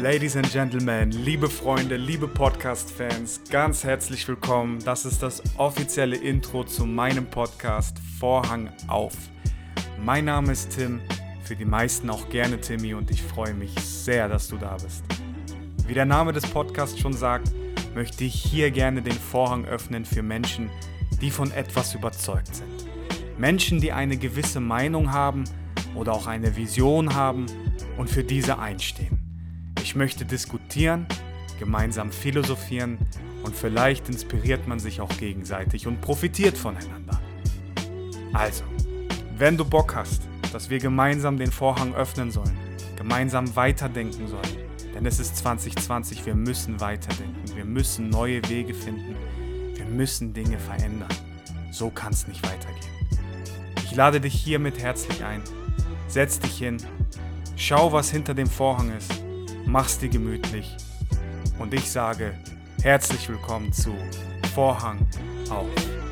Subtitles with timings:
[0.00, 4.80] Ladies and Gentlemen, liebe Freunde, liebe Podcast-Fans, ganz herzlich willkommen.
[4.84, 9.14] Das ist das offizielle Intro zu meinem Podcast Vorhang auf.
[10.02, 11.00] Mein Name ist Tim,
[11.44, 15.04] für die meisten auch gerne Timmy und ich freue mich sehr, dass du da bist.
[15.86, 17.52] Wie der Name des Podcasts schon sagt,
[17.94, 20.70] möchte ich hier gerne den Vorhang öffnen für Menschen,
[21.20, 22.84] die von etwas überzeugt sind.
[23.38, 25.44] Menschen, die eine gewisse Meinung haben
[25.94, 27.46] oder auch eine Vision haben
[27.96, 29.23] und für diese einstehen.
[29.84, 31.06] Ich möchte diskutieren,
[31.58, 32.96] gemeinsam philosophieren
[33.42, 37.20] und vielleicht inspiriert man sich auch gegenseitig und profitiert voneinander.
[38.32, 38.64] Also,
[39.36, 40.22] wenn du Bock hast,
[40.54, 42.56] dass wir gemeinsam den Vorhang öffnen sollen,
[42.96, 44.56] gemeinsam weiterdenken sollen,
[44.94, 49.14] denn es ist 2020, wir müssen weiterdenken, wir müssen neue Wege finden,
[49.74, 51.12] wir müssen Dinge verändern.
[51.72, 52.94] So kann es nicht weitergehen.
[53.84, 55.42] Ich lade dich hiermit herzlich ein.
[56.08, 56.78] Setz dich hin,
[57.56, 59.24] schau, was hinter dem Vorhang ist,
[59.66, 60.76] mach's dir gemütlich
[61.58, 62.34] und ich sage
[62.82, 63.94] herzlich willkommen zu
[64.54, 65.06] Vorhang
[65.50, 66.03] auf.